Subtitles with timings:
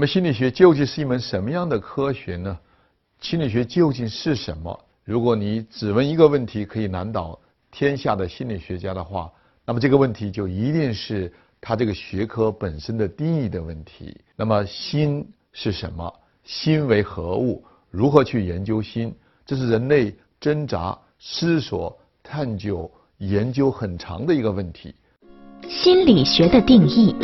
[0.00, 2.58] 那么心理学究竟是一门什么样的科学呢？
[3.20, 4.80] 心理学究竟是什么？
[5.04, 7.38] 如果你只问一个问题可以难倒
[7.70, 9.30] 天下的心理学家的话，
[9.62, 14.18] 那么这个问题就一定是他这个学科本身的定义的问题。
[14.36, 15.22] 那么心
[15.52, 16.10] 是什么？
[16.44, 17.62] 心为何物？
[17.90, 19.14] 如何去研究心？
[19.44, 24.94] 这是人类挣扎、思索、探究、研究很长的一个问题。
[25.68, 27.14] 心理学的定义：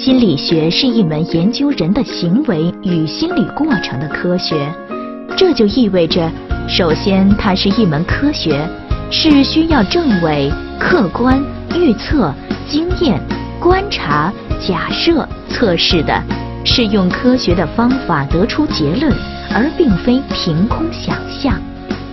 [0.00, 4.72] 心理学是一门研究人的行为与心理过程的科学。
[5.36, 6.30] 这就意味着，
[6.68, 8.64] 首先它是一门科学，
[9.10, 11.42] 是需要证伪、客观、
[11.74, 12.32] 预测、
[12.68, 13.20] 经验、
[13.58, 14.32] 观察、
[14.64, 16.22] 假设、测试的，
[16.64, 19.12] 是用科学的方法得出结论，
[19.52, 21.60] 而并非凭空想象。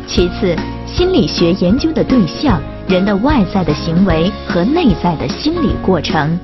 [0.08, 0.56] 其次，
[0.88, 2.60] 心理学研究的对象。
[2.88, 6.38] 人的外在的行为和内在的心理过程，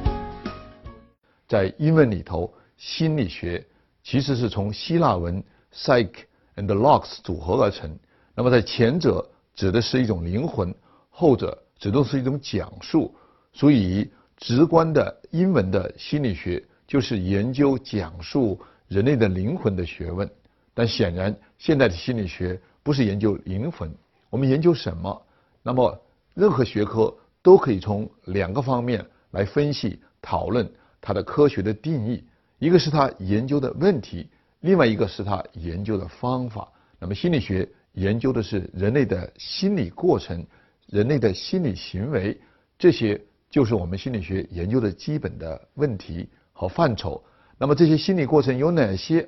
[1.52, 3.62] 在英文里头，心理学
[4.02, 6.14] 其实是从希腊文 psych
[6.56, 7.94] and logos 组合而成。
[8.34, 10.74] 那么，在前者指的是一种灵魂，
[11.10, 13.14] 后者指的是一种讲述。
[13.52, 20.30] 所以，直观的英文的心理学就是研究讲述人类的灵魂的学问。
[20.74, 23.94] 但显然，现代的心理学不是研究灵魂，
[24.30, 25.22] 我们研究什么？
[25.62, 26.02] 那么。
[26.34, 30.66] 任何学科都可以从两个方面来分析讨论
[31.02, 32.24] 它的科学的定义，
[32.60, 36.72] 一个是它研究的问题，另外一个是它研究的方法。
[37.00, 40.46] 那么心理学研究的是人类的心理过程、
[40.86, 42.40] 人类的心理行为，
[42.78, 47.22] 这些就是我们心理学研究的基本的问题和范畴。
[47.58, 49.28] 那么这些心理过程有哪些？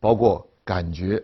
[0.00, 1.22] 包括感觉，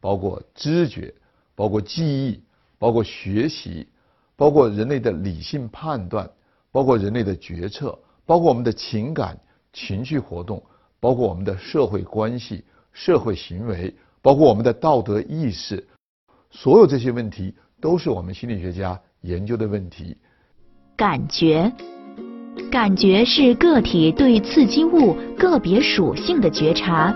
[0.00, 1.12] 包括知觉，
[1.54, 2.40] 包括记忆，
[2.78, 3.88] 包括学习。
[4.36, 6.28] 包括人类的理性判断，
[6.72, 9.38] 包括人类的决策，包括我们的情感、
[9.72, 10.62] 情绪活动，
[11.00, 15.86] 包括我们的社会关系、社会行为，包括我们的道德意识，
[16.50, 20.16] 所有这些问题都是我们心理学家研究的问题。
[20.96, 21.70] 感觉，
[22.70, 27.12] 感觉是个体对刺激物个别属性的觉察，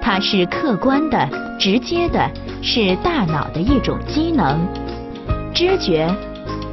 [0.00, 2.30] 它是客观的、直接的，
[2.62, 4.66] 是大脑的一种机能。
[5.54, 6.08] 知觉。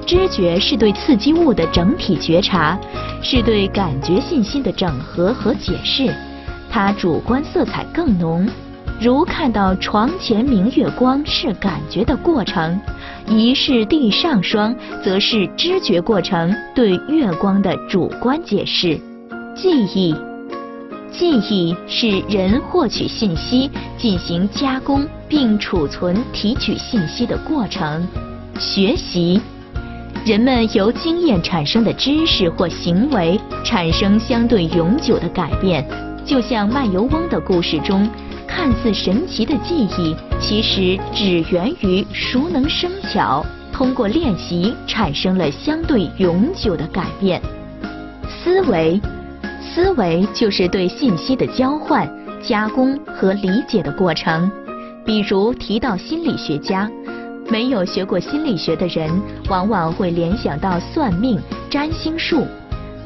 [0.06, 2.78] 知觉是对刺激物的整体觉察，
[3.24, 6.14] 是对感觉信息的整合和解释，
[6.70, 8.48] 它主观色彩更浓。
[9.02, 12.80] 如看到床前明月光是感觉的过程，
[13.28, 14.74] 疑是地上霜
[15.04, 19.00] 则是知觉过程对月光的主观解释。
[19.56, 20.16] 记忆，
[21.12, 28.08] 记忆是人获取信息、进行加工并储存、提取信息的过程。
[28.60, 29.42] 学习。
[30.26, 35.88] 人们由经验产生的知识或行为产生相对永久的改变，
[36.26, 38.10] 就像卖油翁的故事中，
[38.48, 47.40] 看似神奇的记忆，其实只源于熟能生巧，通过练习产生了相对永久的改变。
[48.28, 49.00] 思维，
[49.62, 54.50] 思维就是对信息的交换、加工和理解的过程。
[55.06, 56.90] 比如提到心理学家。
[57.50, 59.10] 没有学过心理学的人，
[59.50, 61.40] 往往会联想到算命、
[61.70, 62.46] 占星术，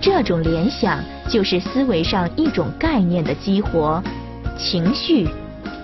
[0.02, 4.02] 这种联想就是思维上一种概念的激活。
[4.58, 5.28] 情绪，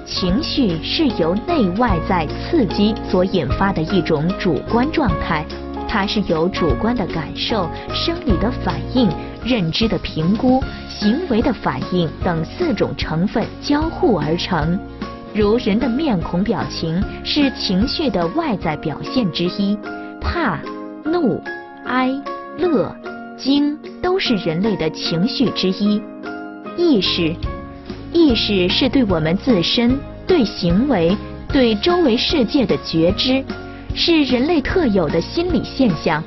[0.06, 5.46] 情绪是由内外在刺激所引发的一种主观状态，
[5.88, 9.10] 它是由主观的感受、生理的反应、
[9.44, 14.80] 认知的评估、行为的反应等四种成分交互而成。
[15.36, 19.78] 如人的面孔表情是情绪的外在表现之一，
[20.22, 20.58] 怕、
[21.04, 21.44] 怒、
[21.84, 22.10] 哀、
[22.58, 22.96] 乐、
[23.38, 26.02] 惊都是人类的情绪之一。
[26.78, 27.36] 意识，
[28.14, 31.14] 意识是对我们自身、对行为、
[31.52, 33.44] 对周围世界的觉知，
[33.94, 36.24] 是人类特有的心理现象。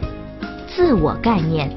[0.66, 1.74] 自我概念，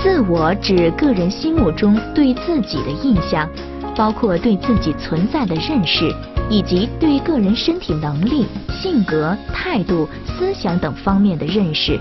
[0.00, 3.50] 自我指个人心目中对自己的印象，
[3.96, 6.14] 包括对自己存在的认识。
[6.48, 11.98] 以及对个人身体能力、性格、态度、思想等方面的认识，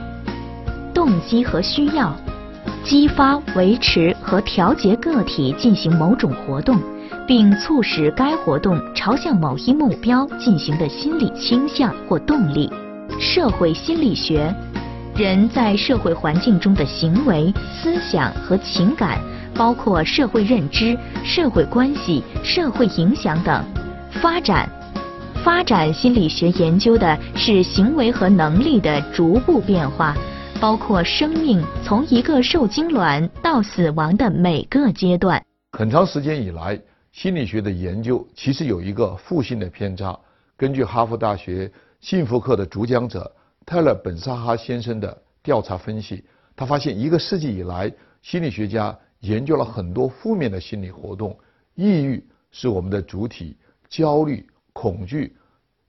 [0.94, 2.16] 动机和需要，
[2.84, 6.80] 激发、维持和调节个体进行某种活动，
[7.28, 12.72] 并促使该活动朝向某一目标进行的心理倾向或动力。
[13.20, 14.54] 社会心理学，
[15.16, 19.20] 人在社会环境中的行为、思想和情感，
[19.56, 23.64] 包括社会认知、社会关系、社会影响等。
[24.26, 24.68] 发展，
[25.44, 30.18] 发展心理学研究的是行为和能力的逐步变化，
[30.60, 35.40] 包括生命从一个受精卵到死亡的每个阶段。
[35.74, 36.82] 很长时间以来，
[37.12, 40.18] 心理学的研究其实有一个负性的偏差。
[40.58, 43.32] 根据哈佛大学幸福课的主讲者
[43.64, 46.24] 泰勒·本萨哈先生的调查分析，
[46.56, 47.94] 他发现一个世纪以来，
[48.24, 51.38] 心理学家研究了很多负面的心理活动。
[51.76, 53.56] 抑郁是我们的主体，
[53.90, 55.36] 焦虑、恐惧、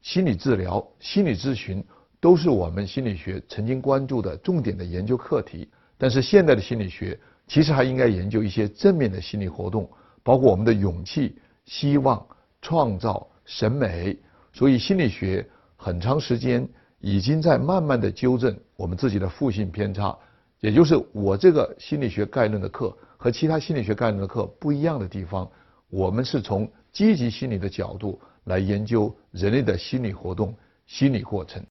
[0.02, 1.84] 心理治疗、心理咨询
[2.20, 5.68] 都是我们心理学曾经关注的重点的研究课题。
[5.98, 9.88] 但是现代的心理学其实还应该研究一些正面的心理活动，
[10.22, 12.24] 包括我们的勇气、希望、
[12.60, 14.16] 创造、审美。
[14.52, 15.46] 所以心理学
[15.76, 16.66] 很长时间
[17.00, 20.16] 已经在慢慢的纠正我们自己的负性偏差，
[20.60, 25.48] 也就是我这个心理学概论的课和其他心理学概论的课不一样的地方。
[25.88, 30.56] 我们是从积极心理的角度来研究人类的心理活动、
[30.86, 31.62] 心理过程。